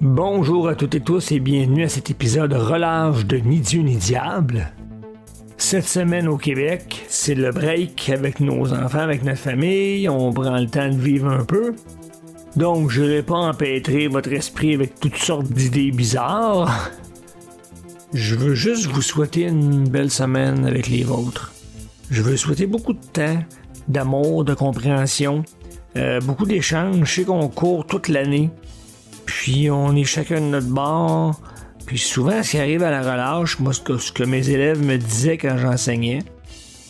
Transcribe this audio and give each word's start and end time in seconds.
Bonjour 0.00 0.68
à 0.68 0.74
toutes 0.74 0.94
et 0.94 1.00
tous 1.00 1.32
et 1.32 1.40
bienvenue 1.40 1.84
à 1.84 1.88
cet 1.88 2.10
épisode 2.10 2.52
relâche 2.52 3.24
de 3.24 3.38
Ni 3.38 3.60
Dieu 3.60 3.80
ni 3.80 3.96
Diable. 3.96 4.70
Cette 5.56 5.86
semaine 5.86 6.28
au 6.28 6.36
Québec, 6.36 7.06
c'est 7.08 7.34
le 7.34 7.50
break 7.50 8.10
avec 8.10 8.40
nos 8.40 8.74
enfants, 8.74 8.98
avec 8.98 9.24
notre 9.24 9.38
famille. 9.38 10.06
On 10.10 10.34
prend 10.34 10.58
le 10.58 10.66
temps 10.66 10.90
de 10.90 10.96
vivre 10.96 11.28
un 11.28 11.44
peu. 11.44 11.74
Donc, 12.56 12.90
je 12.90 13.02
ne 13.02 13.08
vais 13.08 13.22
pas 13.22 13.36
empêtrer 13.36 14.08
votre 14.08 14.30
esprit 14.32 14.74
avec 14.74 15.00
toutes 15.00 15.16
sortes 15.16 15.50
d'idées 15.50 15.92
bizarres. 15.92 16.90
Je 18.12 18.34
veux 18.34 18.54
juste 18.54 18.86
vous 18.86 19.02
souhaiter 19.02 19.44
une 19.44 19.88
belle 19.88 20.10
semaine 20.10 20.66
avec 20.66 20.88
les 20.88 21.04
vôtres. 21.04 21.54
Je 22.10 22.20
veux 22.20 22.36
souhaiter 22.36 22.66
beaucoup 22.66 22.92
de 22.92 23.06
temps, 23.12 23.38
d'amour, 23.88 24.44
de 24.44 24.52
compréhension, 24.52 25.42
euh, 25.96 26.20
beaucoup 26.20 26.44
d'échanges. 26.44 27.08
Je 27.08 27.14
sais 27.14 27.24
qu'on 27.24 27.48
court 27.48 27.86
toute 27.86 28.08
l'année. 28.08 28.50
Puis 29.46 29.70
on 29.70 29.94
est 29.94 30.02
chacun 30.02 30.40
de 30.40 30.46
notre 30.46 30.66
bord. 30.66 31.40
Puis 31.86 31.98
souvent, 31.98 32.42
ce 32.42 32.50
qui 32.50 32.58
arrive 32.58 32.82
à 32.82 32.90
la 32.90 33.00
relâche, 33.00 33.60
moi, 33.60 33.72
ce 33.72 34.10
que, 34.10 34.24
mes 34.24 34.50
élèves 34.50 34.84
me 34.84 34.96
disaient 34.96 35.38
quand 35.38 35.56
j'enseignais, 35.56 36.24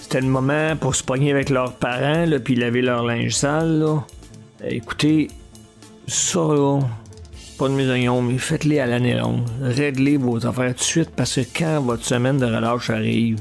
c'était 0.00 0.20
le 0.20 0.26
moment 0.26 0.74
pour 0.74 0.96
se 0.96 1.04
pogner 1.04 1.30
avec 1.30 1.48
leurs 1.48 1.74
parents, 1.74 2.26
là, 2.26 2.40
puis 2.40 2.56
laver 2.56 2.82
leur 2.82 3.04
linge 3.04 3.36
sale. 3.36 3.78
Là. 3.78 4.04
Écoutez, 4.64 5.28
ça, 6.08 6.40
là, 6.40 6.80
pas 7.56 7.68
de 7.68 7.74
mes 7.74 7.88
oignons, 7.88 8.20
mais 8.20 8.36
faites-les 8.36 8.80
à 8.80 8.86
l'année 8.86 9.14
longue. 9.14 9.44
Réglez 9.62 10.16
vos 10.16 10.44
affaires 10.44 10.74
tout 10.74 10.80
de 10.80 10.82
suite 10.82 11.10
parce 11.14 11.36
que 11.36 11.42
quand 11.56 11.80
votre 11.82 12.04
semaine 12.04 12.38
de 12.38 12.46
relâche 12.46 12.90
arrive, 12.90 13.38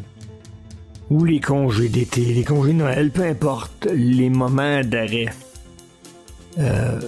ou 1.10 1.26
les 1.26 1.40
congés 1.40 1.90
d'été, 1.90 2.26
les 2.26 2.44
congés 2.44 2.74
de 2.74 2.78
Noël, 2.78 3.10
peu 3.10 3.24
importe, 3.24 3.88
les 3.92 4.30
moments 4.30 4.82
d'arrêt, 4.84 5.34
euh, 6.60 7.00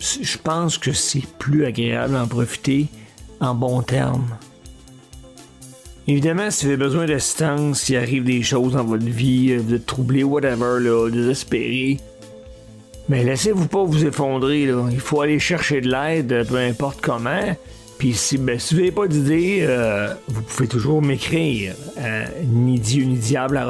je 0.00 0.38
pense 0.38 0.78
que 0.78 0.92
c'est 0.92 1.26
plus 1.38 1.64
agréable 1.66 2.14
d'en 2.14 2.26
profiter 2.26 2.88
en 3.40 3.54
bon 3.54 3.82
terme. 3.82 4.26
Évidemment, 6.08 6.50
si 6.50 6.64
vous 6.64 6.72
avez 6.72 6.78
besoin 6.78 7.06
d'assistance, 7.06 7.82
s'il 7.82 7.96
arrive 7.96 8.24
des 8.24 8.42
choses 8.42 8.72
dans 8.72 8.84
votre 8.84 9.04
vie, 9.04 9.52
euh, 9.52 9.60
vous 9.64 9.74
êtes 9.74 9.86
troublé, 9.86 10.24
whatever, 10.24 10.80
là, 10.80 11.08
désespéré, 11.08 11.98
mais 13.08 13.22
laissez-vous 13.24 13.66
pas 13.66 13.84
vous 13.84 14.04
effondrer. 14.06 14.62
Il 14.62 15.00
faut 15.00 15.20
aller 15.20 15.38
chercher 15.38 15.80
de 15.80 15.90
l'aide, 15.90 16.46
peu 16.48 16.56
importe 16.56 17.00
comment. 17.00 17.56
Puis 17.98 18.14
si, 18.14 18.38
ben, 18.38 18.58
si 18.58 18.74
vous 18.74 18.80
n'avez 18.80 18.92
pas 18.92 19.06
d'idée, 19.08 19.58
euh, 19.62 20.14
vous 20.28 20.42
pouvez 20.42 20.66
toujours 20.68 21.02
m'écrire 21.02 21.74
à 21.98 22.24
ni 22.44 22.80
dieu 22.80 23.04
ni 23.04 23.16
diable 23.16 23.60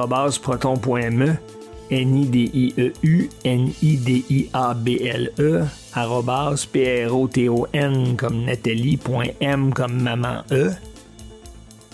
proton.me 0.43 1.35
N-I-D-I-E-U, 1.91 3.31
N-I-D-I-A-B-L-E, 3.45 4.45
arrobas, 5.95 6.67
P-R-O-T-O-N 6.73 8.17
comme 8.17 8.45
Nathalie.m 8.45 9.73
comme 9.73 10.01
maman 10.01 10.43
E. 10.53 10.71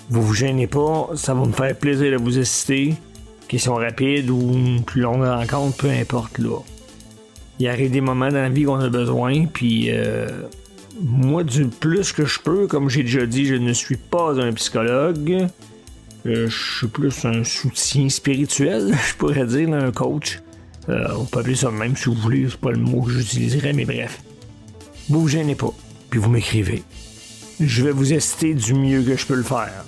Vous 0.09 0.23
vous 0.23 0.35
gênez 0.35 0.67
pas, 0.67 1.11
ça 1.15 1.35
va 1.35 1.45
me 1.45 1.53
faire 1.53 1.77
plaisir 1.77 2.13
de 2.13 2.23
vous 2.23 2.39
assister. 2.39 2.95
Question 3.49 3.75
rapide 3.75 4.31
ou 4.31 4.41
une 4.53 4.85
plus 4.85 5.03
longue 5.03 5.25
rencontre, 5.25 5.77
peu 5.77 5.91
importe 5.91 6.39
là. 6.39 6.59
Il 7.59 7.69
arrive 7.69 7.91
des 7.91 8.01
moments 8.01 8.29
dans 8.29 8.35
la 8.35 8.49
vie 8.49 8.65
qu'on 8.65 8.81
a 8.81 8.89
besoin, 8.89 9.47
puis 9.47 9.91
euh, 9.91 10.29
moi, 11.01 11.43
du 11.45 11.67
plus 11.67 12.13
que 12.13 12.25
je 12.25 12.39
peux, 12.41 12.67
comme 12.67 12.89
j'ai 12.89 13.03
déjà 13.03 13.27
dit, 13.27 13.47
je 13.47 13.55
ne 13.55 13.73
suis 13.73 13.97
pas 13.97 14.39
un 14.41 14.53
psychologue. 14.53 15.49
Euh, 16.27 16.49
je 16.49 16.77
suis 16.79 16.87
plus 16.89 17.25
un 17.25 17.45
soutien 17.45 18.09
spirituel, 18.09 18.95
je 19.09 19.15
pourrais 19.15 19.47
dire, 19.47 19.73
un 19.73 19.93
coach. 19.93 20.41
Euh, 20.89 21.09
on 21.19 21.25
peut 21.25 21.41
appeler 21.41 21.57
ça 21.57 21.71
même 21.71 21.97
si 21.97 22.05
vous 22.05 22.15
voulez, 22.15 22.47
c'est 22.49 22.61
pas 22.61 22.71
le 22.71 22.79
mot 22.79 23.03
que 23.03 23.11
j'utiliserais, 23.11 23.73
mais 23.73 23.85
bref. 23.85 24.23
Vous 25.09 25.23
vous 25.23 25.29
gênez 25.29 25.55
pas, 25.55 25.73
puis 26.11 26.21
vous 26.21 26.31
m'écrivez. 26.31 26.83
Je 27.61 27.83
vais 27.83 27.91
vous 27.91 28.13
assister 28.13 28.55
du 28.55 28.75
mieux 28.75 29.03
que 29.03 29.17
je 29.17 29.27
peux 29.27 29.35
le 29.35 29.43
faire. 29.43 29.85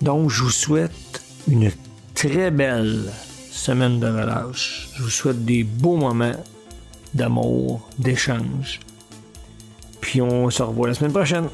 Donc, 0.00 0.30
je 0.30 0.42
vous 0.42 0.50
souhaite 0.50 1.22
une 1.48 1.70
très 2.14 2.50
belle 2.50 3.12
semaine 3.50 4.00
de 4.00 4.06
relâche. 4.06 4.88
Je 4.96 5.02
vous 5.02 5.10
souhaite 5.10 5.44
des 5.44 5.64
beaux 5.64 5.96
moments 5.96 6.44
d'amour, 7.14 7.88
d'échange. 7.98 8.80
Puis 10.00 10.22
on 10.22 10.48
se 10.50 10.62
revoit 10.62 10.88
la 10.88 10.94
semaine 10.94 11.12
prochaine. 11.12 11.48